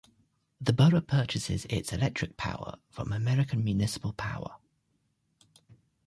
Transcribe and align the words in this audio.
The 0.59 0.73
borough 0.73 0.99
purchases 1.01 1.65
its 1.69 1.93
electric 1.93 2.35
power 2.35 2.79
from 2.89 3.11
American 3.13 3.63
Municipal 3.63 4.13
Power. 4.13 4.55